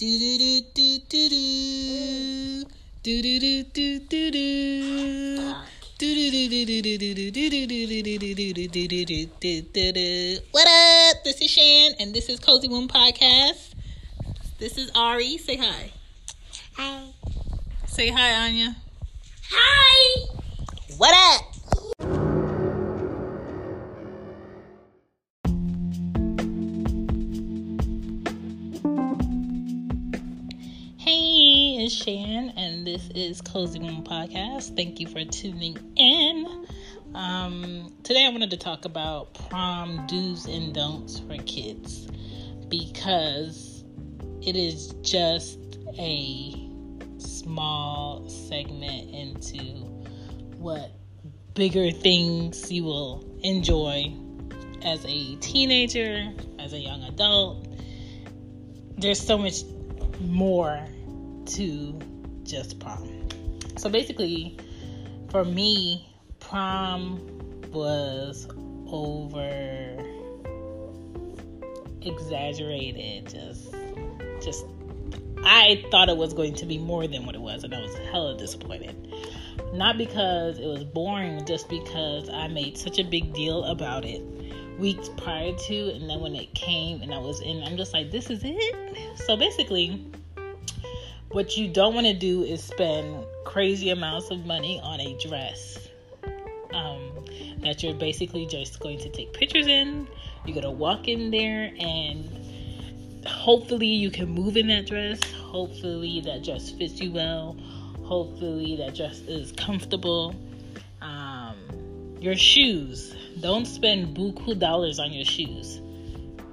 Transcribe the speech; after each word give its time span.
Do 0.00 0.06
do 0.06 0.38
do 0.38 0.62
do 0.72 0.98
do 1.10 1.28
do. 1.28 2.64
Do 3.02 3.20
do 3.20 3.38
do 3.38 3.64
do 3.64 4.00
do 4.00 4.30
do. 4.32 5.54
What 10.52 10.66
up? 10.66 11.22
This 11.22 11.42
is 11.42 11.50
Shan, 11.50 11.92
and 12.00 12.14
this 12.14 12.30
is 12.30 12.40
Cozy 12.40 12.66
Womb 12.66 12.88
Podcast. 12.88 13.74
This 14.58 14.78
is 14.78 14.90
Ari. 14.94 15.36
Say 15.36 15.58
hi. 15.58 15.90
Hi. 16.78 17.02
Say 17.86 18.08
hi, 18.08 18.46
Anya. 18.46 18.76
Hi. 19.52 20.28
What 20.96 21.12
up? 21.12 21.49
It's 31.90 32.04
Shan, 32.04 32.52
and 32.56 32.86
this 32.86 33.08
is 33.16 33.40
Cozy 33.40 33.80
Womb 33.80 34.04
Podcast. 34.04 34.76
Thank 34.76 35.00
you 35.00 35.08
for 35.08 35.24
tuning 35.24 35.76
in. 35.96 36.68
Um, 37.16 37.92
today, 38.04 38.26
I 38.26 38.28
wanted 38.28 38.50
to 38.50 38.56
talk 38.56 38.84
about 38.84 39.34
prom 39.34 40.06
do's 40.06 40.46
and 40.46 40.72
don'ts 40.72 41.18
for 41.18 41.34
kids 41.38 42.06
because 42.68 43.82
it 44.40 44.54
is 44.54 44.94
just 45.02 45.58
a 45.98 46.54
small 47.18 48.28
segment 48.28 49.10
into 49.10 49.58
what 50.58 50.92
bigger 51.54 51.90
things 51.90 52.70
you 52.70 52.84
will 52.84 53.28
enjoy 53.42 54.14
as 54.84 55.04
a 55.06 55.34
teenager, 55.40 56.32
as 56.60 56.72
a 56.72 56.78
young 56.78 57.02
adult. 57.02 57.66
There's 58.96 59.20
so 59.20 59.36
much 59.36 59.64
more 60.20 60.86
to 61.54 61.98
just 62.44 62.78
prom. 62.80 63.28
So 63.76 63.88
basically, 63.88 64.56
for 65.30 65.44
me, 65.44 66.08
prom 66.40 67.20
was 67.72 68.48
over 68.88 69.96
exaggerated. 72.02 73.28
Just, 73.28 73.74
just, 74.42 74.64
I 75.44 75.84
thought 75.90 76.08
it 76.08 76.16
was 76.16 76.34
going 76.34 76.54
to 76.56 76.66
be 76.66 76.78
more 76.78 77.06
than 77.06 77.26
what 77.26 77.34
it 77.34 77.40
was, 77.40 77.64
and 77.64 77.74
I 77.74 77.80
was 77.80 77.96
hella 78.10 78.36
disappointed. 78.36 78.96
Not 79.72 79.98
because 79.98 80.58
it 80.58 80.66
was 80.66 80.84
boring, 80.84 81.44
just 81.46 81.68
because 81.68 82.28
I 82.28 82.48
made 82.48 82.76
such 82.76 82.98
a 82.98 83.04
big 83.04 83.32
deal 83.32 83.64
about 83.64 84.04
it 84.04 84.22
weeks 84.78 85.10
prior 85.16 85.52
to, 85.54 85.90
and 85.94 86.08
then 86.08 86.20
when 86.20 86.34
it 86.34 86.52
came 86.54 87.02
and 87.02 87.12
I 87.12 87.18
was 87.18 87.40
in, 87.40 87.62
I'm 87.62 87.76
just 87.76 87.92
like, 87.92 88.10
this 88.10 88.30
is 88.30 88.40
it. 88.42 89.18
So 89.18 89.36
basically, 89.36 90.10
what 91.30 91.56
you 91.56 91.68
don't 91.68 91.94
want 91.94 92.06
to 92.06 92.14
do 92.14 92.42
is 92.42 92.62
spend 92.62 93.24
crazy 93.44 93.90
amounts 93.90 94.30
of 94.30 94.44
money 94.46 94.80
on 94.82 95.00
a 95.00 95.16
dress 95.18 95.88
um, 96.72 97.24
that 97.62 97.82
you're 97.82 97.94
basically 97.94 98.46
just 98.46 98.80
going 98.80 98.98
to 98.98 99.08
take 99.08 99.32
pictures 99.32 99.68
in. 99.68 100.08
You're 100.44 100.56
gonna 100.56 100.72
walk 100.72 101.06
in 101.06 101.30
there 101.30 101.72
and 101.78 103.26
hopefully 103.26 103.86
you 103.86 104.10
can 104.10 104.28
move 104.28 104.56
in 104.56 104.66
that 104.68 104.86
dress. 104.86 105.20
Hopefully 105.34 106.20
that 106.22 106.42
dress 106.42 106.70
fits 106.70 107.00
you 107.00 107.12
well. 107.12 107.56
Hopefully 108.02 108.76
that 108.76 108.96
dress 108.96 109.20
is 109.20 109.52
comfortable. 109.52 110.34
Um, 111.00 111.56
your 112.20 112.34
shoes. 112.34 113.14
Don't 113.38 113.66
spend 113.66 114.16
buku 114.16 114.58
dollars 114.58 114.98
on 114.98 115.12
your 115.12 115.24
shoes. 115.24 115.80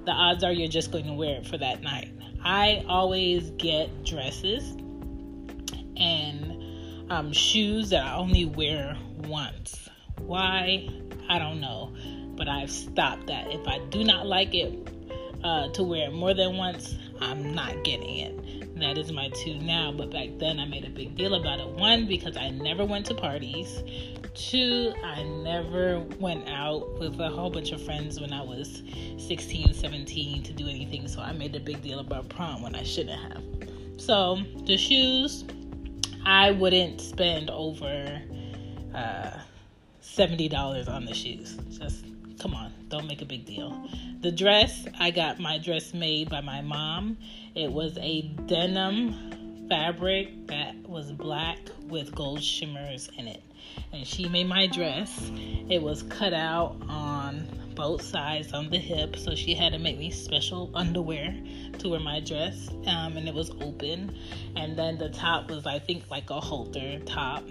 The 0.04 0.12
odds 0.12 0.44
are 0.44 0.52
you're 0.52 0.68
just 0.68 0.92
going 0.92 1.06
to 1.06 1.14
wear 1.14 1.36
it 1.36 1.46
for 1.46 1.58
that 1.58 1.82
night. 1.82 2.12
I 2.42 2.84
always 2.88 3.50
get 3.52 4.04
dresses 4.04 4.76
and 5.96 7.10
um, 7.10 7.32
shoes 7.32 7.90
that 7.90 8.04
I 8.04 8.14
only 8.16 8.44
wear 8.44 8.96
once. 9.24 9.88
Why? 10.18 10.88
I 11.28 11.38
don't 11.38 11.60
know. 11.60 11.94
But 12.36 12.48
I've 12.48 12.70
stopped 12.70 13.26
that. 13.26 13.50
If 13.50 13.66
I 13.66 13.78
do 13.90 14.04
not 14.04 14.26
like 14.26 14.54
it 14.54 14.88
uh, 15.42 15.68
to 15.70 15.82
wear 15.82 16.08
it 16.08 16.12
more 16.12 16.34
than 16.34 16.56
once, 16.56 16.96
I'm 17.20 17.54
not 17.54 17.84
getting 17.84 18.16
it. 18.18 18.62
And 18.62 18.82
that 18.82 18.98
is 18.98 19.12
my 19.12 19.28
two 19.30 19.58
now. 19.58 19.92
But 19.92 20.10
back 20.10 20.28
then, 20.38 20.58
I 20.60 20.66
made 20.66 20.84
a 20.84 20.90
big 20.90 21.16
deal 21.16 21.34
about 21.34 21.60
it. 21.60 21.68
One, 21.68 22.06
because 22.06 22.36
I 22.36 22.50
never 22.50 22.84
went 22.84 23.06
to 23.06 23.14
parties. 23.14 23.82
Two, 24.34 24.92
I 25.04 25.22
never 25.24 26.00
went 26.20 26.48
out 26.48 26.98
with 26.98 27.18
a 27.20 27.28
whole 27.28 27.50
bunch 27.50 27.72
of 27.72 27.82
friends 27.82 28.20
when 28.20 28.32
I 28.32 28.42
was 28.42 28.82
16, 29.16 29.74
17 29.74 30.42
to 30.44 30.52
do 30.52 30.68
anything. 30.68 31.08
So 31.08 31.20
I 31.20 31.32
made 31.32 31.56
a 31.56 31.60
big 31.60 31.82
deal 31.82 31.98
about 31.98 32.28
prom 32.28 32.62
when 32.62 32.74
I 32.74 32.84
shouldn't 32.84 33.20
have. 33.32 33.42
So 34.00 34.38
the 34.64 34.76
shoes, 34.76 35.44
I 36.24 36.52
wouldn't 36.52 37.00
spend 37.00 37.50
over 37.50 38.22
uh, 38.94 39.30
$70 40.02 40.88
on 40.88 41.04
the 41.04 41.14
shoes. 41.14 41.56
Just 41.70 42.04
come 42.38 42.54
on, 42.54 42.72
don't 42.88 43.06
make 43.06 43.22
a 43.22 43.26
big 43.26 43.44
deal. 43.44 43.88
The 44.20 44.30
dress, 44.30 44.86
I 44.98 45.10
got 45.10 45.38
my 45.38 45.58
dress 45.58 45.92
made 45.94 46.30
by 46.30 46.40
my 46.40 46.60
mom. 46.60 47.16
It 47.54 47.70
was 47.70 47.96
a 47.98 48.22
denim 48.46 49.66
fabric 49.68 50.46
that 50.46 50.74
was 50.88 51.12
black 51.12 51.58
with 51.88 52.14
gold 52.14 52.42
shimmers 52.42 53.10
in 53.18 53.28
it. 53.28 53.42
And 53.92 54.06
she 54.06 54.28
made 54.28 54.48
my 54.48 54.66
dress. 54.66 55.30
It 55.68 55.82
was 55.82 56.02
cut 56.04 56.32
out 56.32 56.76
on 56.88 57.46
both 57.74 58.02
sides 58.02 58.52
on 58.52 58.70
the 58.70 58.78
hip, 58.78 59.16
so 59.16 59.34
she 59.34 59.54
had 59.54 59.72
to 59.72 59.78
make 59.78 59.98
me 59.98 60.10
special 60.10 60.70
underwear 60.74 61.36
to 61.78 61.88
wear 61.88 62.00
my 62.00 62.20
dress. 62.20 62.68
Um, 62.86 63.16
and 63.16 63.28
it 63.28 63.34
was 63.34 63.50
open. 63.60 64.16
And 64.56 64.76
then 64.76 64.98
the 64.98 65.10
top 65.10 65.50
was, 65.50 65.66
I 65.66 65.78
think, 65.78 66.10
like 66.10 66.30
a 66.30 66.40
halter 66.40 66.98
top. 67.00 67.44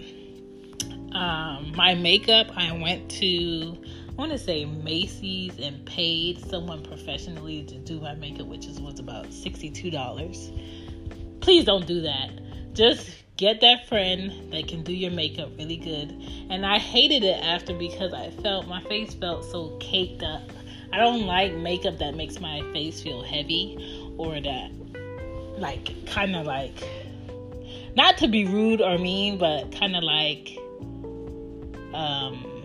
Um, 1.12 1.72
my 1.74 1.94
makeup, 1.94 2.48
I 2.54 2.72
went 2.72 3.10
to, 3.12 3.78
I 4.18 4.20
want 4.20 4.32
to 4.32 4.38
say 4.38 4.64
Macy's 4.64 5.56
and 5.60 5.86
paid 5.86 6.44
someone 6.50 6.82
professionally 6.82 7.62
to 7.62 7.78
do 7.78 8.00
my 8.00 8.16
makeup, 8.16 8.48
which 8.48 8.66
is, 8.66 8.80
was 8.80 8.98
about 8.98 9.26
$62. 9.26 11.40
Please 11.40 11.64
don't 11.64 11.86
do 11.86 12.00
that. 12.00 12.30
Just 12.72 13.08
get 13.36 13.60
that 13.60 13.86
friend 13.86 14.52
that 14.52 14.66
can 14.66 14.82
do 14.82 14.92
your 14.92 15.12
makeup 15.12 15.50
really 15.56 15.76
good. 15.76 16.10
And 16.50 16.66
I 16.66 16.80
hated 16.80 17.22
it 17.22 17.40
after 17.44 17.72
because 17.72 18.12
I 18.12 18.30
felt 18.42 18.66
my 18.66 18.82
face 18.82 19.14
felt 19.14 19.44
so 19.44 19.76
caked 19.78 20.24
up. 20.24 20.50
I 20.92 20.98
don't 20.98 21.24
like 21.24 21.54
makeup 21.54 21.98
that 21.98 22.16
makes 22.16 22.40
my 22.40 22.60
face 22.72 23.00
feel 23.00 23.22
heavy 23.22 24.10
or 24.18 24.40
that, 24.40 24.72
like, 25.58 26.06
kind 26.06 26.34
of 26.34 26.44
like, 26.44 26.82
not 27.94 28.18
to 28.18 28.26
be 28.26 28.46
rude 28.46 28.80
or 28.80 28.98
mean, 28.98 29.38
but 29.38 29.70
kind 29.70 29.94
of 29.94 30.02
like, 30.02 30.58
um 31.94 32.57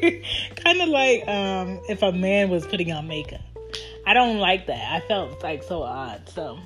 kind 0.56 0.80
of 0.80 0.88
like 0.88 1.26
um 1.28 1.80
if 1.88 2.02
a 2.02 2.12
man 2.12 2.50
was 2.50 2.66
putting 2.66 2.92
on 2.92 3.06
makeup. 3.06 3.40
I 4.06 4.14
don't 4.14 4.38
like 4.38 4.66
that. 4.66 4.92
I 4.92 5.06
felt 5.06 5.42
like 5.42 5.62
so 5.62 5.82
odd 5.82 6.28
so, 6.28 6.58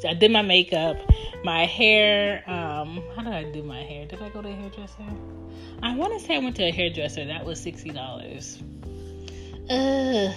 so 0.00 0.08
i 0.08 0.14
did 0.14 0.30
my 0.30 0.42
makeup. 0.42 0.96
My 1.44 1.66
hair 1.66 2.42
um 2.48 3.02
how 3.14 3.22
did 3.22 3.32
i 3.32 3.50
do 3.50 3.62
my 3.62 3.82
hair? 3.82 4.06
Did 4.06 4.22
i 4.22 4.28
go 4.28 4.42
to 4.42 4.48
a 4.48 4.52
hairdresser? 4.52 5.04
I 5.82 5.94
want 5.94 6.18
to 6.18 6.24
say 6.24 6.36
i 6.36 6.38
went 6.38 6.56
to 6.56 6.64
a 6.64 6.72
hairdresser. 6.72 7.26
That 7.26 7.44
was 7.44 7.64
$60 7.64 8.62
Ugh. 9.70 10.34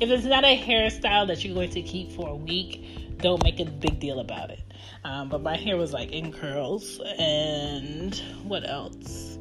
if 0.00 0.10
it's 0.10 0.24
not 0.24 0.44
a 0.44 0.56
hairstyle 0.60 1.28
that 1.28 1.44
you're 1.44 1.54
going 1.54 1.70
to 1.70 1.82
keep 1.82 2.12
for 2.12 2.28
a 2.28 2.34
week 2.34 3.06
don't 3.18 3.42
make 3.42 3.60
a 3.60 3.64
big 3.64 3.98
deal 3.98 4.20
about 4.20 4.50
it. 4.50 4.60
Um, 5.04 5.28
but 5.28 5.42
my 5.42 5.56
hair 5.56 5.76
was 5.76 5.92
like 5.92 6.12
in 6.12 6.32
curls. 6.32 7.00
And 7.18 8.14
what 8.44 8.68
else? 8.68 9.38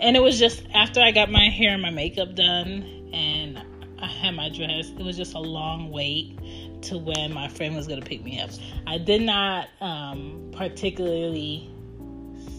And 0.00 0.16
it 0.16 0.20
was 0.20 0.38
just 0.38 0.62
after 0.74 1.00
I 1.00 1.10
got 1.10 1.30
my 1.30 1.48
hair 1.48 1.72
and 1.72 1.82
my 1.82 1.90
makeup 1.90 2.34
done 2.34 3.10
and 3.12 3.60
I 4.00 4.06
had 4.06 4.34
my 4.34 4.48
dress, 4.48 4.90
it 4.96 5.04
was 5.04 5.16
just 5.16 5.34
a 5.34 5.40
long 5.40 5.90
wait 5.90 6.38
to 6.82 6.98
when 6.98 7.32
my 7.32 7.48
friend 7.48 7.74
was 7.74 7.88
going 7.88 8.00
to 8.00 8.06
pick 8.06 8.22
me 8.22 8.40
up. 8.40 8.50
I 8.86 8.98
did 8.98 9.22
not 9.22 9.68
um, 9.80 10.50
particularly 10.52 11.68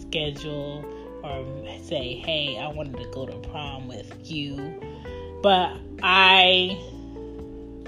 schedule 0.00 0.84
or 1.22 1.44
say, 1.82 2.14
hey, 2.14 2.58
I 2.58 2.68
wanted 2.68 2.98
to 2.98 3.08
go 3.10 3.26
to 3.26 3.36
prom 3.48 3.88
with 3.88 4.12
you, 4.24 4.80
but 5.42 5.76
I 6.02 6.78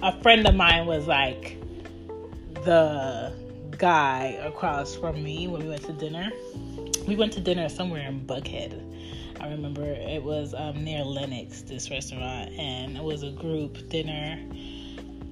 a 0.02 0.20
friend 0.20 0.46
of 0.48 0.54
mine 0.54 0.86
was 0.86 1.06
like 1.06 1.58
the 2.64 3.32
guy 3.78 4.38
across 4.42 4.96
from 4.96 5.22
me 5.22 5.46
when 5.46 5.62
we 5.62 5.68
went 5.68 5.84
to 5.84 5.92
dinner. 5.92 6.30
We 7.06 7.16
went 7.16 7.32
to 7.34 7.40
dinner 7.40 7.68
somewhere 7.68 8.08
in 8.08 8.26
Buckhead. 8.26 8.80
I 9.42 9.48
remember 9.48 9.82
it 9.82 10.22
was 10.22 10.54
um, 10.54 10.84
near 10.84 11.02
Lenox, 11.02 11.62
this 11.62 11.90
restaurant, 11.90 12.50
and 12.56 12.96
it 12.96 13.02
was 13.02 13.24
a 13.24 13.30
group 13.32 13.88
dinner. 13.88 14.38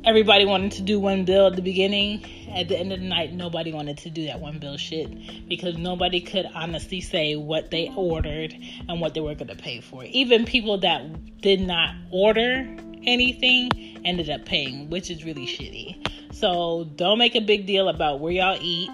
Everybody 0.04 0.44
wanted 0.46 0.72
to 0.72 0.82
do 0.82 0.98
one 0.98 1.24
bill 1.24 1.46
at 1.46 1.54
the 1.54 1.62
beginning. 1.62 2.24
At 2.52 2.66
the 2.68 2.76
end 2.76 2.92
of 2.92 2.98
the 2.98 3.06
night, 3.06 3.32
nobody 3.32 3.72
wanted 3.72 3.98
to 3.98 4.10
do 4.10 4.26
that 4.26 4.40
one 4.40 4.58
bill 4.58 4.76
shit 4.76 5.48
because 5.48 5.78
nobody 5.78 6.20
could 6.20 6.50
honestly 6.52 7.00
say 7.00 7.36
what 7.36 7.70
they 7.70 7.92
ordered 7.94 8.52
and 8.88 9.00
what 9.00 9.14
they 9.14 9.20
were 9.20 9.36
going 9.36 9.46
to 9.46 9.54
pay 9.54 9.80
for. 9.80 10.02
Even 10.02 10.44
people 10.44 10.78
that 10.78 11.40
did 11.40 11.60
not 11.60 11.94
order 12.10 12.66
anything 13.04 13.70
ended 14.04 14.28
up 14.28 14.44
paying, 14.44 14.90
which 14.90 15.08
is 15.08 15.24
really 15.24 15.46
shitty. 15.46 16.34
So 16.34 16.90
don't 16.96 17.18
make 17.18 17.36
a 17.36 17.40
big 17.40 17.66
deal 17.66 17.88
about 17.88 18.18
where 18.18 18.32
y'all 18.32 18.58
eat. 18.60 18.90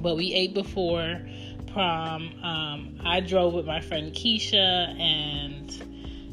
But 0.00 0.16
we 0.16 0.32
ate 0.32 0.54
before 0.54 1.20
prom. 1.72 2.32
Um, 2.42 3.00
I 3.04 3.20
drove 3.20 3.54
with 3.54 3.66
my 3.66 3.80
friend 3.80 4.12
Keisha, 4.12 4.98
and 4.98 5.70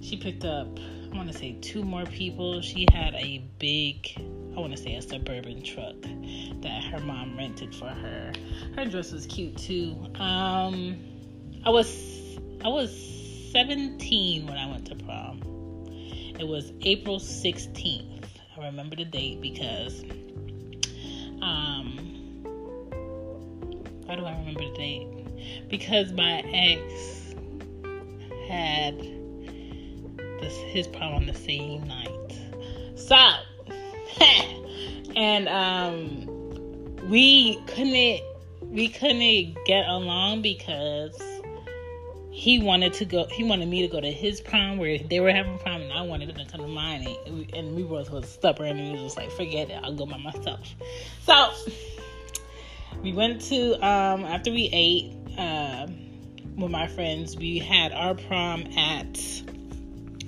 she 0.02 0.18
picked 0.18 0.46
up, 0.46 0.68
I 1.12 1.16
want 1.16 1.32
to 1.32 1.38
say, 1.38 1.58
two 1.62 1.84
more 1.84 2.06
people. 2.06 2.62
She 2.62 2.86
had 2.92 3.14
a 3.16 3.44
big, 3.60 4.12
I 4.18 4.60
want 4.60 4.76
to 4.76 4.78
say, 4.78 4.96
a 4.96 5.02
suburban 5.02 5.64
truck 5.64 5.96
that 6.62 6.84
her 6.92 7.00
mom 7.00 7.38
rented 7.38 7.74
for 7.76 7.88
her. 7.88 8.34
Her 8.76 8.86
dress 8.86 9.12
was 9.12 9.26
cute 9.26 9.58
too. 9.58 9.96
Um, 10.16 10.98
I 11.66 11.70
was, 11.70 12.38
I 12.64 12.68
was 12.68 12.92
17 13.52 14.48
when 14.48 14.58
I 14.58 14.70
went 14.70 14.86
to 14.88 14.96
prom. 14.96 15.42
It 16.40 16.48
was 16.48 16.72
April 16.82 17.20
16th. 17.20 18.26
I 18.58 18.66
remember 18.66 18.96
the 18.96 19.06
date 19.06 19.42
because, 19.42 20.04
um, 21.42 21.98
why 24.06 24.16
do 24.16 24.26
I 24.26 24.38
remember 24.38 24.62
the 24.62 24.74
date? 24.76 25.17
Because 25.70 26.12
my 26.14 26.40
ex 26.54 27.36
had 28.48 28.98
this 30.40 30.56
his 30.58 30.88
prom 30.88 31.14
on 31.14 31.26
the 31.26 31.34
same 31.34 31.86
night. 31.88 32.10
So, 32.96 33.16
and 35.16 35.50
um, 35.50 37.10
we 37.10 37.62
couldn't 37.68 38.22
we 38.62 38.90
couldn't 38.90 39.58
get 39.66 39.88
along 39.88 40.42
because 40.42 41.20
he 42.38 42.60
wanted 42.60 42.94
to 42.94 43.06
go 43.06 43.26
he 43.32 43.44
wanted 43.44 43.68
me 43.68 43.82
to 43.82 43.88
go 43.88 44.00
to 44.00 44.12
his 44.12 44.42
prom 44.42 44.78
where 44.78 45.00
they 45.00 45.20
were 45.20 45.32
having 45.32 45.56
a 45.56 45.58
prom 45.58 45.82
and 45.82 45.92
I 45.92 46.02
wanted 46.02 46.30
them 46.30 46.38
to 46.38 46.46
come 46.46 46.62
to 46.62 46.68
mine 46.68 47.08
and 47.26 47.40
we, 47.40 47.50
and 47.58 47.76
we 47.76 47.82
both 47.82 48.12
was 48.12 48.30
stubborn 48.30 48.78
and 48.78 48.80
he 48.80 48.92
was 48.92 49.02
just 49.02 49.18
like 49.18 49.32
forget 49.32 49.72
it 49.72 49.80
I'll 49.82 49.96
go 49.96 50.06
by 50.06 50.18
myself 50.18 50.76
so 51.24 51.52
we 53.02 53.14
went 53.14 53.42
to 53.44 53.74
um 53.84 54.24
after 54.26 54.52
we 54.52 54.70
ate 54.72 55.16
uh, 55.38 55.88
with 56.58 56.72
my 56.72 56.88
friends 56.88 57.36
we 57.38 57.60
had 57.60 57.92
our 57.94 58.16
prom 58.16 58.66
at 58.78 59.14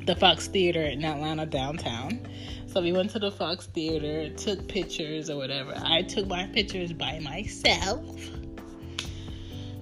the 0.06 0.16
Fox 0.16 0.48
Theater 0.48 0.82
in 0.84 1.04
Atlanta 1.04 1.46
downtown 1.46 2.28
so 2.68 2.82
we 2.82 2.92
went 2.92 3.10
to 3.12 3.20
the 3.20 3.32
Fox 3.32 3.68
Theater 3.68 4.30
took 4.36 4.68
pictures 4.68 5.30
or 5.30 5.38
whatever 5.38 5.74
I 5.76 6.04
took 6.04 6.28
my 6.28 6.46
pictures 6.48 6.94
by 6.94 7.20
myself 7.20 8.06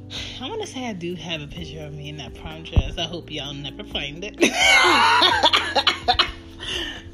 I 0.42 0.50
want 0.50 0.62
to 0.62 0.68
say 0.68 0.88
I 0.88 0.94
do 0.94 1.16
have 1.16 1.42
a 1.42 1.48
picture 1.48 1.82
of 1.82 1.94
me 1.94 2.10
in 2.10 2.18
that 2.18 2.34
prom 2.36 2.64
dress. 2.64 2.98
I 2.98 3.04
hope 3.04 3.32
y'all 3.32 3.54
never 3.54 3.84
find 3.84 4.24
it. 4.24 4.36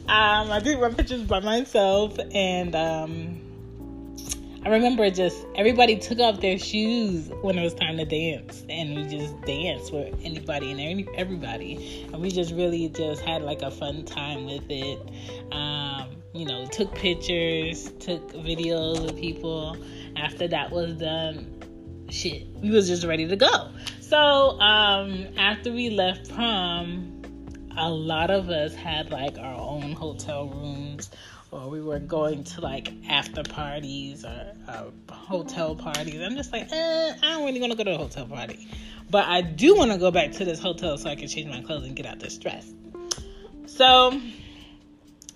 um, 0.08 0.52
I 0.52 0.60
did 0.64 0.80
my 0.80 0.90
pictures 0.90 1.24
by 1.24 1.40
myself, 1.40 2.18
and 2.34 2.76
um, 2.76 3.43
I 4.66 4.70
remember 4.70 5.10
just 5.10 5.46
everybody 5.56 5.98
took 5.98 6.20
off 6.20 6.40
their 6.40 6.58
shoes 6.58 7.30
when 7.42 7.58
it 7.58 7.64
was 7.64 7.74
time 7.74 7.98
to 7.98 8.06
dance, 8.06 8.64
and 8.70 8.96
we 8.96 9.04
just 9.04 9.40
danced 9.42 9.92
with 9.92 10.18
anybody 10.24 10.72
and 10.72 10.80
any, 10.80 11.06
everybody, 11.16 12.08
and 12.14 12.22
we 12.22 12.32
just 12.32 12.54
really 12.54 12.88
just 12.88 13.22
had 13.24 13.42
like 13.42 13.62
a 13.62 13.70
fun 13.70 14.06
time 14.06 14.46
with 14.46 14.64
it. 14.70 15.00
Um, 15.52 16.16
you 16.34 16.46
know, 16.46 16.66
took 16.68 16.96
pictures, 16.96 17.92
took 18.00 18.32
videos 18.32 19.10
of 19.10 19.18
people. 19.18 19.76
After 20.16 20.48
that 20.48 20.72
was 20.72 20.94
done, 20.94 21.62
shit, 22.10 22.48
we 22.56 22.70
was 22.70 22.88
just 22.88 23.04
ready 23.04 23.28
to 23.28 23.36
go. 23.36 23.70
So 24.00 24.60
um, 24.62 25.28
after 25.38 25.74
we 25.74 25.90
left 25.90 26.34
prom, 26.34 27.22
a 27.78 27.90
lot 27.90 28.30
of 28.32 28.50
us 28.50 28.74
had 28.74 29.12
like 29.12 29.38
our 29.38 29.56
own 29.56 29.92
hotel 29.92 30.48
rooms, 30.48 31.10
or 31.54 31.70
we 31.70 31.82
were 31.82 32.00
going 32.00 32.44
to 32.44 32.62
like 32.62 32.92
after 33.08 33.44
parties 33.44 34.26
or 34.26 34.54
uh, 34.68 34.86
hotel 35.12 35.76
parties. 35.76 36.20
I'm 36.22 36.36
just 36.36 36.52
like, 36.52 36.72
eh, 36.72 37.14
I 37.22 37.32
don't 37.32 37.46
really 37.46 37.60
want 37.60 37.72
to 37.72 37.78
go 37.78 37.84
to 37.84 37.94
a 37.94 37.98
hotel 37.98 38.26
party, 38.26 38.68
but 39.10 39.26
I 39.28 39.42
do 39.42 39.76
want 39.76 39.92
to 39.92 39.98
go 39.98 40.12
back 40.12 40.32
to 40.34 40.46
this 40.46 40.60
hotel 40.60 40.98
so 40.98 41.10
I 41.10 41.16
can 41.16 41.28
change 41.28 41.50
my 41.50 41.62
clothes 41.62 41.86
and 41.86 41.96
get 41.96 42.06
out 42.06 42.20
this 42.20 42.38
dress. 42.38 42.72
So. 43.66 44.20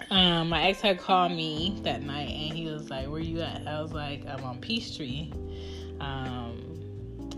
Um, 0.10 0.48
my 0.48 0.68
ex 0.70 0.80
had 0.80 1.00
called 1.00 1.34
me 1.34 1.80
that 1.82 2.02
night 2.02 2.30
and 2.30 2.58
he 2.58 2.66
was 2.68 2.90
like, 2.90 3.10
Where 3.10 3.20
you 3.20 3.42
at? 3.42 3.68
I 3.68 3.82
was 3.82 3.92
like, 3.92 4.26
I'm 4.26 4.42
on 4.46 4.60
Peachtree. 4.62 5.34
Um, 6.00 6.78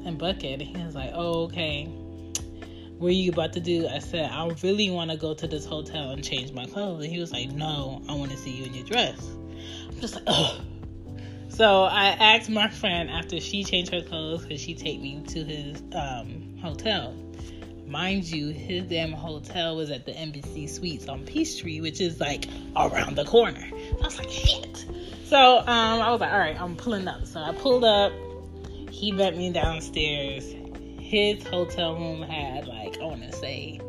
and 0.05 0.19
Buckhead. 0.19 0.61
He 0.61 0.83
was 0.83 0.95
like, 0.95 1.11
"Oh, 1.13 1.43
okay. 1.43 1.89
What 2.99 3.07
are 3.07 3.11
you 3.11 3.31
about 3.31 3.53
to 3.53 3.59
do?" 3.59 3.87
I 3.87 3.99
said, 3.99 4.29
"I 4.31 4.47
really 4.61 4.89
want 4.91 5.09
to 5.11 5.17
go 5.17 5.33
to 5.33 5.47
this 5.47 5.65
hotel 5.65 6.11
and 6.11 6.23
change 6.23 6.51
my 6.51 6.65
clothes." 6.65 7.03
And 7.03 7.11
he 7.11 7.19
was 7.19 7.31
like, 7.31 7.49
"No, 7.51 8.01
I 8.07 8.13
want 8.13 8.31
to 8.31 8.37
see 8.37 8.51
you 8.51 8.65
in 8.65 8.73
your 8.73 8.85
dress." 8.85 9.19
I'm 9.89 9.99
just 9.99 10.15
like, 10.15 10.25
"Oh." 10.27 10.61
So 11.49 11.83
I 11.83 12.09
asked 12.09 12.49
my 12.49 12.69
friend 12.69 13.09
after 13.09 13.39
she 13.41 13.63
changed 13.63 13.91
her 13.91 14.01
clothes, 14.01 14.45
could 14.45 14.59
she 14.59 14.75
take 14.75 15.01
me 15.01 15.21
to 15.27 15.43
his 15.43 15.81
um, 15.93 16.57
hotel? 16.61 17.13
Mind 17.85 18.23
you, 18.23 18.49
his 18.49 18.83
damn 18.83 19.11
hotel 19.11 19.75
was 19.75 19.91
at 19.91 20.05
the 20.05 20.13
Embassy 20.13 20.67
Suites 20.67 21.09
on 21.09 21.25
Peachtree, 21.25 21.81
which 21.81 21.99
is 21.99 22.19
like 22.21 22.45
around 22.77 23.15
the 23.15 23.25
corner. 23.25 23.67
I 23.73 24.05
was 24.05 24.17
like, 24.17 24.29
shit. 24.29 24.85
So 25.25 25.57
um, 25.57 25.67
I 25.67 26.11
was 26.11 26.21
like, 26.21 26.31
all 26.31 26.39
right, 26.39 26.59
I'm 26.59 26.77
pulling 26.77 27.07
up. 27.07 27.25
So 27.25 27.41
I 27.41 27.51
pulled 27.51 27.83
up 27.83 28.13
he 28.99 29.13
met 29.13 29.37
me 29.37 29.49
downstairs. 29.49 30.43
His 31.09 31.43
hotel 31.47 31.95
room 31.95 32.21
had 32.21 32.67
like 32.67 32.99
I 33.01 33.05
want 33.05 33.23
to 33.23 33.31
say 33.31 33.81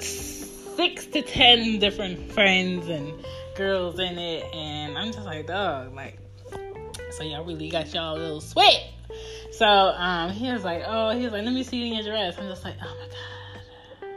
six 0.00 1.06
to 1.06 1.22
ten 1.22 1.78
different 1.78 2.32
friends 2.32 2.88
and 2.88 3.24
girls 3.54 4.00
in 4.00 4.18
it, 4.18 4.52
and 4.52 4.98
I'm 4.98 5.12
just 5.12 5.24
like, 5.24 5.46
dog, 5.46 5.94
like, 5.94 6.18
so 7.12 7.22
y'all 7.22 7.44
really 7.44 7.70
got 7.70 7.94
y'all 7.94 8.16
a 8.16 8.18
little 8.18 8.40
sweat. 8.40 8.90
So 9.52 9.64
um, 9.64 10.32
he 10.32 10.50
was 10.50 10.64
like, 10.64 10.82
oh, 10.84 11.10
he 11.10 11.22
was 11.22 11.32
like, 11.32 11.44
let 11.44 11.54
me 11.54 11.62
see 11.62 11.76
you 11.76 11.94
in 11.94 12.04
your 12.04 12.12
dress. 12.12 12.36
I'm 12.36 12.48
just 12.48 12.64
like, 12.64 12.74
oh 12.82 12.96
my 12.98 14.08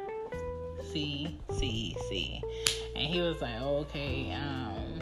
god, 0.82 0.86
see, 0.92 1.38
see, 1.60 1.96
see, 2.10 2.42
and 2.96 3.06
he 3.06 3.22
was 3.22 3.40
like, 3.40 3.54
oh, 3.60 3.82
okay, 3.82 4.34
um, 4.34 5.00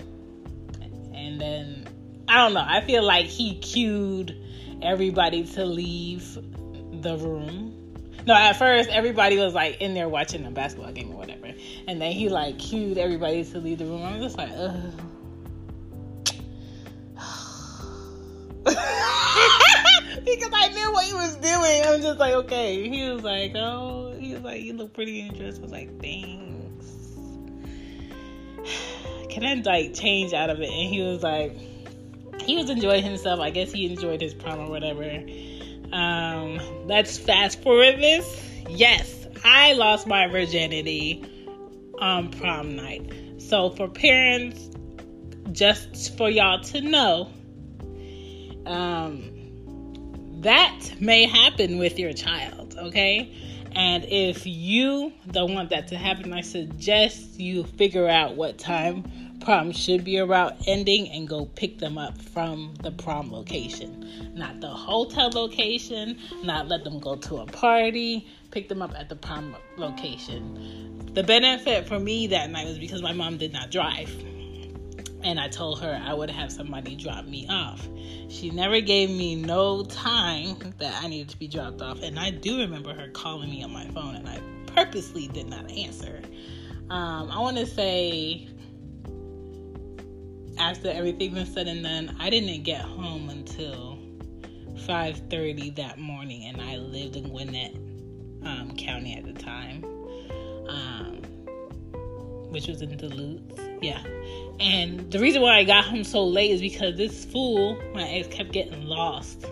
and 1.14 1.40
then 1.40 1.88
I 2.28 2.40
don't 2.44 2.54
know. 2.54 2.66
I 2.68 2.82
feel 2.82 3.02
like 3.02 3.28
he 3.28 3.56
cued 3.60 4.42
everybody 4.82 5.44
to 5.44 5.66
leave 5.66 6.38
the 7.02 7.18
room. 7.18 7.74
No, 8.28 8.34
at 8.34 8.54
first 8.54 8.90
everybody 8.90 9.38
was 9.38 9.54
like 9.54 9.82
in 9.82 9.94
there 9.94 10.10
watching 10.10 10.46
a 10.46 10.52
basketball 10.52 10.92
game 10.92 11.12
or 11.12 11.18
whatever, 11.18 11.54
and 11.88 12.02
then 12.02 12.12
he 12.12 12.30
like 12.30 12.58
cued 12.58 12.98
everybody 12.98 13.44
to 13.44 13.60
leave 13.60 13.78
the 13.80 13.86
room. 13.86 14.04
I'm 14.04 14.22
just 14.22 14.38
like, 14.38 14.50
ugh. 14.52 14.94
because 18.66 20.52
I 20.54 20.70
knew 20.74 20.92
what 20.92 21.06
he 21.06 21.14
was 21.14 21.36
doing. 21.36 21.84
I'm 21.86 22.02
just 22.02 22.20
like, 22.20 22.34
okay. 22.34 22.90
He 22.90 23.08
was 23.10 23.22
like, 23.22 23.54
oh, 23.56 24.16
he 24.20 24.34
was 24.34 24.42
like, 24.42 24.64
you 24.64 24.74
look 24.74 24.94
pretty 24.94 25.20
interested. 25.22 25.62
I 25.62 25.64
was 25.64 25.72
like, 25.72 26.02
thanks. 26.02 26.88
Can 29.30 29.46
I 29.46 29.62
like 29.64 29.94
change 29.94 30.34
out 30.34 30.50
of 30.50 30.60
it? 30.62 30.70
And 30.70 30.90
he 30.90 31.04
was 31.04 31.22
like 31.22 31.56
he 32.46 32.56
was 32.56 32.70
enjoying 32.70 33.04
himself. 33.04 33.40
I 33.40 33.50
guess 33.50 33.72
he 33.72 33.86
enjoyed 33.86 34.22
his 34.22 34.34
prom 34.34 34.60
or 34.60 34.70
whatever. 34.70 35.04
Um, 35.92 36.60
let's 36.88 37.18
fast 37.18 37.62
forward 37.62 37.98
this. 38.00 38.44
Yes, 38.70 39.28
I 39.44 39.74
lost 39.74 40.08
my 40.08 40.28
virginity 40.28 41.24
on 42.00 42.32
prom 42.32 42.76
night. 42.76 43.12
So 43.38 43.70
for 43.72 43.88
parents, 43.88 44.70
just 45.52 46.18
for 46.18 46.30
y'all 46.30 46.62
to 46.62 46.82
know, 46.82 47.30
um, 48.66 50.42
that 50.42 50.80
may 51.00 51.26
happen 51.26 51.78
with 51.78 51.98
your 52.00 52.14
child, 52.14 52.76
okay? 52.78 53.34
And 53.72 54.06
if 54.06 54.46
you 54.46 55.12
don't 55.32 55.54
want 55.54 55.70
that 55.70 55.88
to 55.90 55.98
happen, 55.98 56.34
I 56.34 56.42
suggest 56.42 57.40
you 57.40 57.64
figure 57.64 58.08
out 58.08 58.36
what 58.36 58.58
time 58.58 59.04
prom 59.46 59.72
should 59.72 60.04
be 60.04 60.18
a 60.18 60.26
route 60.26 60.58
ending 60.66 61.08
and 61.12 61.28
go 61.30 61.46
pick 61.46 61.78
them 61.78 62.00
up 62.00 62.20
from 62.20 62.74
the 62.82 62.90
prom 62.90 63.32
location, 63.32 64.34
not 64.34 64.60
the 64.60 64.68
hotel 64.68 65.30
location, 65.30 66.18
not 66.44 66.68
let 66.68 66.84
them 66.84 67.00
go 67.00 67.16
to 67.16 67.38
a 67.38 67.46
party, 67.46 68.28
pick 68.50 68.68
them 68.68 68.82
up 68.82 68.92
at 68.98 69.08
the 69.08 69.16
prom 69.16 69.56
location. 69.78 71.12
The 71.14 71.22
benefit 71.22 71.88
for 71.88 72.00
me 72.00 72.26
that 72.28 72.50
night 72.50 72.66
was 72.66 72.80
because 72.80 73.04
my 73.04 73.14
mom 73.14 73.38
did 73.38 73.54
not 73.54 73.70
drive. 73.70 74.10
And 75.24 75.40
I 75.40 75.48
told 75.48 75.80
her 75.80 76.02
I 76.04 76.14
would 76.14 76.32
have 76.32 76.52
somebody 76.52 76.96
drop 76.96 77.26
me 77.26 77.48
off. 77.48 77.88
She 78.30 78.50
never 78.50 78.82
gave 78.82 79.12
me 79.12 79.36
no 79.36 79.84
time 79.84 80.74
that 80.80 81.04
I 81.04 81.08
needed 81.08 81.30
to 81.30 81.38
be 81.38 81.48
dropped 81.48 81.84
off. 81.84 82.02
And 82.02 82.20
I 82.20 82.32
do 82.32 82.60
remember 82.60 82.96
her 82.96 83.10
calling 83.10 83.52
me 83.52 83.64
on 83.64 83.72
my 83.72 83.88
phone, 83.90 84.16
and 84.16 84.28
I 84.28 84.40
purposely 84.74 85.28
did 85.28 85.48
not 85.48 85.70
answer. 85.72 86.20
Um, 86.90 87.32
I 87.32 87.40
want 87.40 87.58
to 87.58 87.66
say 87.66 88.48
after 90.58 90.90
everything 90.90 91.34
was 91.34 91.52
said 91.52 91.68
and 91.68 91.84
done, 91.84 92.16
I 92.20 92.30
didn't 92.30 92.64
get 92.64 92.82
home 92.82 93.30
until 93.30 93.98
5:30 94.88 95.76
that 95.76 96.00
morning, 96.00 96.46
and 96.46 96.62
I 96.62 96.78
lived 96.78 97.16
in 97.16 97.30
Gwinnett 97.30 97.76
um, 98.44 98.76
County 98.78 99.16
at 99.16 99.26
the 99.26 99.34
time, 99.34 99.84
um, 100.68 101.22
which 102.52 102.68
was 102.68 102.82
in 102.82 102.96
Duluth. 102.98 103.42
Yeah, 103.82 104.02
and 104.60 105.12
the 105.12 105.20
reason 105.20 105.42
why 105.42 105.58
I 105.58 105.64
got 105.64 105.86
home 105.86 106.04
so 106.04 106.26
late 106.26 106.52
is 106.52 106.62
because 106.62 106.96
this 106.96 107.26
fool, 107.26 107.82
my 107.94 108.08
ex, 108.08 108.28
kept 108.28 108.52
getting 108.52 108.86
lost 108.86 109.46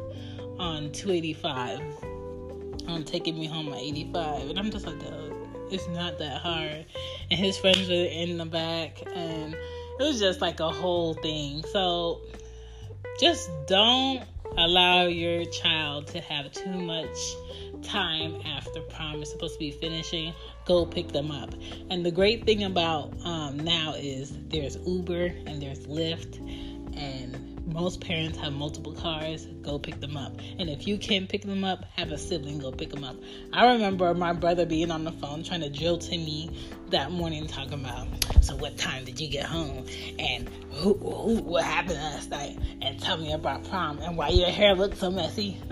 on 0.60 0.92
285, 0.92 1.80
um, 2.88 3.04
taking 3.04 3.38
me 3.38 3.48
home 3.48 3.70
at 3.74 3.80
85, 3.80 4.50
and 4.50 4.60
I'm 4.60 4.72
just 4.72 4.86
like, 4.86 5.02
it's 5.72 5.88
not 5.90 6.20
that 6.20 6.42
hard. 6.42 6.86
And 7.32 7.40
his 7.40 7.58
friends 7.58 7.90
were 7.90 7.96
in 7.96 8.38
the 8.38 8.46
back, 8.46 9.02
and 9.14 9.56
it 10.00 10.04
was 10.04 10.20
just 10.20 10.42
like 10.42 10.60
a 10.60 10.70
whole 10.70 11.14
thing. 11.16 11.64
So 11.72 12.22
just 13.20 13.50
don't 13.68 14.24
allow 14.58 15.06
your 15.06 15.46
child 15.46 16.08
to 16.08 16.22
have 16.22 16.52
too 16.52 16.70
much 16.70 17.18
time 17.84 18.42
after 18.46 18.82
prom. 18.82 19.22
Is 19.22 19.32
supposed 19.32 19.54
to 19.54 19.60
be 19.60 19.72
finishing. 19.72 20.34
Go 20.66 20.86
pick 20.86 21.10
them 21.10 21.32
up. 21.32 21.54
And 21.90 22.06
the 22.06 22.12
great 22.12 22.46
thing 22.46 22.64
about 22.64 23.14
um, 23.26 23.58
now 23.58 23.94
is 23.98 24.34
there's 24.48 24.78
uber 24.86 25.26
and 25.46 25.62
there's 25.62 25.86
lyft 25.88 26.40
most 27.74 28.02
parents 28.02 28.38
have 28.38 28.54
multiple 28.54 28.94
cars 28.94 29.48
go 29.64 29.80
pick 29.80 30.00
them 30.00 30.16
up. 30.16 30.40
And 30.60 30.70
if 30.70 30.88
you 30.88 31.00
can't 31.00 31.28
pick 31.28 31.42
them 31.42 31.64
up 31.64 31.86
have 31.96 32.12
a 32.12 32.18
sibling 32.18 32.60
go 32.60 32.72
pick 32.72 32.92
them 32.92 33.04
up. 33.04 33.16
I 33.52 33.74
remember 33.74 34.14
my 34.14 34.34
brother 34.34 34.66
being 34.66 34.92
on 34.92 35.04
the 35.04 35.12
phone 35.12 35.44
trying 35.44 35.62
to 35.62 35.70
drill 35.70 35.98
to 35.98 36.12
me 36.12 36.56
that 36.92 37.12
morning 37.12 37.48
talking 37.48 37.74
about 37.74 38.08
so 38.42 38.56
what 38.56 38.78
time 38.78 39.06
did 39.06 39.20
you 39.20 39.28
get 39.28 39.46
home? 39.46 39.86
And 40.20 40.48
who, 40.72 40.94
who 40.94 41.42
what 41.42 41.64
happened 41.64 41.96
last 41.96 42.30
night? 42.30 42.60
And 42.82 43.00
tell 43.00 43.18
me 43.18 43.34
about 43.34 43.68
prom 43.68 44.00
and 44.00 44.16
why 44.18 44.30
your 44.30 44.50
hair 44.50 44.76
looks 44.76 45.00
so 45.00 45.10
messy. 45.10 45.58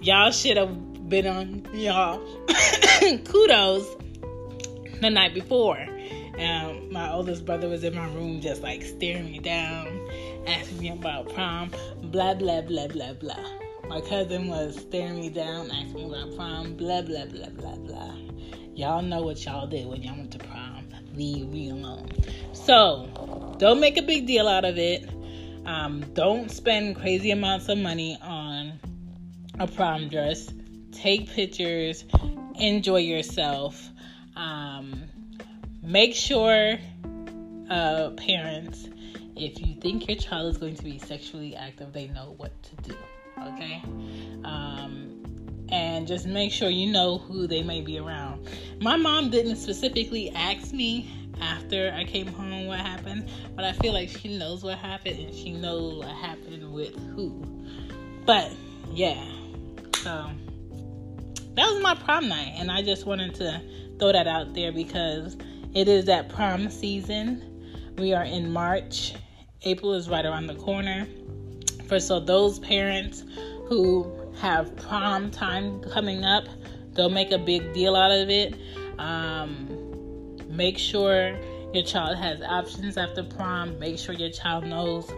Y'all 0.00 0.32
should 0.32 0.56
have 0.56 1.08
been 1.08 1.26
on 1.26 1.66
y'all. 1.74 2.20
Kudos 3.24 3.96
the 5.00 5.10
night 5.10 5.34
before 5.34 5.93
and 6.38 6.90
my 6.90 7.10
oldest 7.12 7.44
brother 7.44 7.68
was 7.68 7.84
in 7.84 7.94
my 7.94 8.06
room 8.14 8.40
just 8.40 8.62
like 8.62 8.82
staring 8.82 9.30
me 9.30 9.38
down, 9.38 10.08
asking 10.46 10.78
me 10.78 10.90
about 10.90 11.32
prom, 11.34 11.70
blah, 12.02 12.34
blah, 12.34 12.62
blah, 12.62 12.88
blah, 12.88 13.12
blah. 13.14 13.44
My 13.88 14.00
cousin 14.00 14.48
was 14.48 14.76
staring 14.76 15.20
me 15.20 15.30
down, 15.30 15.70
asking 15.70 15.94
me 15.94 16.04
about 16.04 16.36
prom, 16.36 16.74
blah, 16.74 17.02
blah, 17.02 17.26
blah, 17.26 17.48
blah, 17.50 17.76
blah. 17.76 18.14
Y'all 18.74 19.02
know 19.02 19.22
what 19.22 19.44
y'all 19.44 19.66
did 19.66 19.86
when 19.86 20.02
y'all 20.02 20.16
went 20.16 20.32
to 20.32 20.38
prom. 20.38 20.74
Leave 21.14 21.48
me 21.48 21.70
alone. 21.70 22.08
So, 22.52 23.54
don't 23.58 23.78
make 23.78 23.96
a 23.96 24.02
big 24.02 24.26
deal 24.26 24.48
out 24.48 24.64
of 24.64 24.78
it. 24.78 25.08
Um, 25.64 26.04
don't 26.12 26.50
spend 26.50 26.96
crazy 26.96 27.30
amounts 27.30 27.68
of 27.68 27.78
money 27.78 28.18
on 28.20 28.80
a 29.60 29.66
prom 29.66 30.08
dress. 30.08 30.52
Take 30.90 31.30
pictures. 31.30 32.04
Enjoy 32.56 32.98
yourself. 32.98 33.90
Um, 34.36 35.04
make 35.84 36.14
sure, 36.14 36.78
uh, 37.70 38.10
parents, 38.16 38.88
if 39.36 39.60
you 39.60 39.74
think 39.80 40.08
your 40.08 40.16
child 40.16 40.50
is 40.50 40.58
going 40.58 40.74
to 40.76 40.84
be 40.84 40.98
sexually 40.98 41.54
active, 41.54 41.92
they 41.92 42.08
know 42.08 42.34
what 42.36 42.52
to 42.62 42.76
do. 42.90 42.96
Okay? 43.38 43.82
Um, 44.44 45.66
and 45.70 46.06
just 46.06 46.26
make 46.26 46.52
sure 46.52 46.68
you 46.68 46.90
know 46.92 47.18
who 47.18 47.46
they 47.46 47.62
may 47.62 47.80
be 47.80 47.98
around. 47.98 48.48
My 48.80 48.96
mom 48.96 49.30
didn't 49.30 49.56
specifically 49.56 50.30
ask 50.30 50.72
me 50.72 51.10
after 51.40 51.92
I 51.94 52.04
came 52.04 52.26
home 52.26 52.66
what 52.66 52.78
happened, 52.78 53.28
but 53.56 53.64
I 53.64 53.72
feel 53.72 53.92
like 53.92 54.08
she 54.08 54.38
knows 54.38 54.62
what 54.62 54.78
happened 54.78 55.18
and 55.18 55.34
she 55.34 55.52
knows 55.52 55.98
what 55.98 56.08
happened 56.08 56.72
with 56.72 56.94
who. 57.14 57.42
But 58.24 58.52
yeah, 58.92 59.22
so 59.96 60.30
that 61.54 61.72
was 61.72 61.82
my 61.82 61.94
prom 61.94 62.28
night, 62.28 62.54
and 62.56 62.70
I 62.70 62.82
just 62.82 63.06
wanted 63.06 63.34
to 63.36 63.60
throw 63.98 64.12
that 64.12 64.26
out 64.26 64.54
there 64.54 64.72
because 64.72 65.36
it 65.74 65.88
is 65.88 66.04
that 66.04 66.28
prom 66.28 66.70
season. 66.70 67.94
We 67.98 68.12
are 68.12 68.24
in 68.24 68.52
March. 68.52 69.14
April 69.62 69.92
is 69.94 70.08
right 70.08 70.24
around 70.24 70.46
the 70.46 70.54
corner. 70.54 71.06
For 71.88 71.98
so 71.98 72.20
those 72.20 72.58
parents 72.60 73.24
who 73.66 74.10
have 74.40 74.74
prom 74.76 75.30
time 75.30 75.80
coming 75.82 76.24
up, 76.24 76.44
don't 76.94 77.12
make 77.12 77.32
a 77.32 77.38
big 77.38 77.72
deal 77.74 77.96
out 77.96 78.12
of 78.12 78.30
it. 78.30 78.54
Um, 78.98 80.38
make 80.48 80.78
sure 80.78 81.36
your 81.72 81.82
child 81.82 82.16
has 82.18 82.40
options 82.40 82.96
after 82.96 83.24
prom. 83.24 83.78
Make 83.80 83.98
sure 83.98 84.14
your 84.14 84.30
child 84.30 84.64
knows 84.64 85.10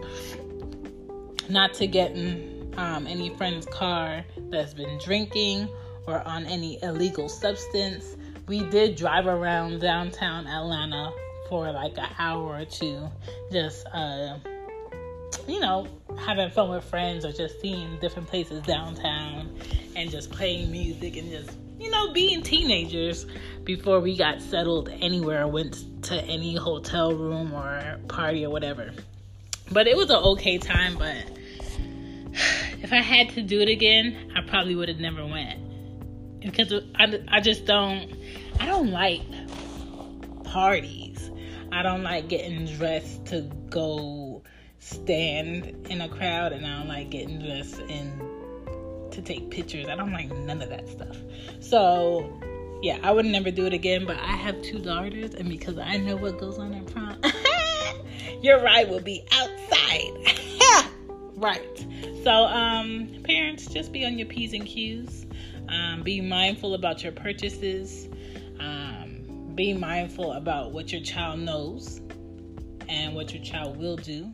not 1.49 1.73
to 1.75 1.87
get 1.87 2.11
in 2.11 2.73
um, 2.77 3.05
any 3.05 3.29
friend's 3.29 3.67
car 3.67 4.25
that's 4.49 4.73
been 4.73 4.97
drinking 4.97 5.69
or 6.07 6.27
on 6.27 6.45
any 6.45 6.81
illegal 6.81 7.29
substance 7.29 8.16
we 8.47 8.61
did 8.61 8.95
drive 8.95 9.27
around 9.27 9.81
downtown 9.81 10.47
Atlanta 10.47 11.11
for 11.49 11.71
like 11.71 11.97
an 11.97 12.09
hour 12.17 12.61
or 12.61 12.65
two, 12.65 13.09
just 13.51 13.85
uh, 13.87 14.37
you 15.47 15.59
know, 15.59 15.87
having 16.17 16.49
fun 16.49 16.69
with 16.69 16.83
friends 16.85 17.25
or 17.25 17.31
just 17.31 17.59
seeing 17.59 17.97
different 17.99 18.27
places 18.27 18.61
downtown 18.63 19.53
and 19.95 20.09
just 20.09 20.31
playing 20.31 20.71
music 20.71 21.17
and 21.17 21.29
just 21.29 21.57
you 21.79 21.91
know 21.91 22.11
being 22.13 22.41
teenagers 22.41 23.25
before 23.63 23.99
we 23.99 24.15
got 24.15 24.41
settled 24.41 24.89
anywhere 24.89 25.43
or 25.43 25.47
went 25.47 26.03
to 26.03 26.15
any 26.23 26.55
hotel 26.55 27.13
room 27.13 27.53
or 27.53 27.99
party 28.07 28.45
or 28.45 28.49
whatever. 28.49 28.91
But 29.71 29.87
it 29.87 29.97
was 29.97 30.09
an 30.09 30.17
okay 30.17 30.57
time, 30.57 30.97
but 30.97 31.17
if 32.81 32.93
I 32.93 33.01
had 33.01 33.29
to 33.31 33.41
do 33.41 33.59
it 33.59 33.67
again, 33.67 34.31
I 34.35 34.47
probably 34.47 34.75
would 34.75 34.87
have 34.87 34.99
never 34.99 35.25
went 35.25 35.66
because 36.41 36.73
I, 36.95 37.19
I 37.27 37.39
just 37.41 37.65
don't 37.65 38.13
I 38.59 38.65
don't 38.65 38.91
like 38.91 39.21
parties. 40.43 41.31
I 41.71 41.83
don't 41.83 42.03
like 42.03 42.29
getting 42.29 42.65
dressed 42.65 43.25
to 43.27 43.41
go 43.69 44.43
stand 44.79 45.87
in 45.89 46.01
a 46.01 46.09
crowd 46.09 46.53
and 46.53 46.65
I 46.65 46.79
don't 46.79 46.87
like 46.87 47.09
getting 47.09 47.39
dressed 47.39 47.79
in 47.79 48.21
to 49.11 49.21
take 49.21 49.49
pictures. 49.49 49.87
I 49.87 49.95
don't 49.95 50.13
like 50.13 50.31
none 50.35 50.61
of 50.61 50.69
that 50.69 50.87
stuff. 50.87 51.17
So 51.59 52.41
yeah, 52.81 52.99
I 53.03 53.11
would 53.11 53.25
never 53.25 53.51
do 53.51 53.65
it 53.65 53.73
again, 53.73 54.05
but 54.05 54.17
I 54.17 54.35
have 54.35 54.61
two 54.61 54.79
daughters 54.79 55.33
and 55.33 55.49
because 55.49 55.77
I 55.77 55.97
know 55.97 56.15
what 56.15 56.39
goes 56.39 56.57
on 56.57 56.73
in 56.73 56.85
prom, 56.85 57.21
your 58.41 58.61
ride 58.61 58.89
will 58.89 59.01
be 59.01 59.23
outside. 59.31 60.91
right. 61.35 61.85
So 62.23 62.31
um 62.31 63.21
parents 63.23 63.67
just 63.67 63.91
be 63.91 64.05
on 64.05 64.17
your 64.17 64.27
P's 64.27 64.53
and 64.53 64.65
Q's. 64.65 65.26
Um, 65.69 66.01
be 66.03 66.21
mindful 66.21 66.73
about 66.73 67.03
your 67.03 67.11
purchases. 67.11 68.07
Um, 68.59 69.51
be 69.55 69.73
mindful 69.73 70.33
about 70.33 70.71
what 70.71 70.91
your 70.91 71.01
child 71.01 71.39
knows 71.39 72.01
and 72.87 73.15
what 73.15 73.33
your 73.33 73.43
child 73.43 73.77
will 73.77 73.97
do. 73.97 74.33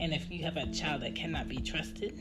And 0.00 0.12
if 0.12 0.30
you 0.30 0.44
have 0.44 0.56
a 0.56 0.66
child 0.72 1.02
that 1.02 1.14
cannot 1.14 1.48
be 1.48 1.58
trusted, 1.58 2.18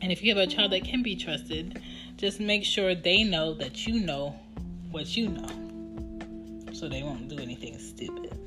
and 0.00 0.10
if 0.12 0.22
you 0.22 0.34
have 0.34 0.48
a 0.48 0.50
child 0.50 0.72
that 0.72 0.84
can 0.84 1.02
be 1.02 1.16
trusted, 1.16 1.80
just 2.16 2.40
make 2.40 2.64
sure 2.64 2.94
they 2.94 3.24
know 3.24 3.54
that 3.54 3.86
you 3.86 4.00
know 4.00 4.36
what 4.90 5.16
you 5.16 5.28
know 5.28 5.48
so 6.72 6.88
they 6.88 7.02
won't 7.02 7.28
do 7.28 7.38
anything 7.38 7.78
stupid. 7.78 8.38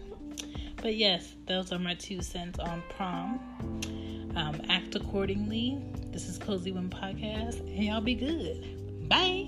But 0.81 0.95
yes, 0.95 1.33
those 1.47 1.71
are 1.71 1.79
my 1.79 1.95
two 1.95 2.21
cents 2.21 2.59
on 2.59 2.83
prom. 2.89 3.39
Um, 4.35 4.61
act 4.69 4.95
accordingly. 4.95 5.81
This 6.11 6.27
is 6.27 6.37
Cozy 6.37 6.71
Womb 6.71 6.89
Podcast, 6.89 7.59
and 7.61 7.85
y'all 7.85 8.01
be 8.01 8.15
good. 8.15 8.84
Bye. 9.09 9.45